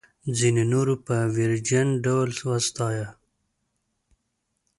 ځینو 0.37 0.63
نورو 0.73 0.95
په 1.05 1.15
ویرجن 1.35 1.87
ډول 2.05 2.29
وستایه. 2.49 3.07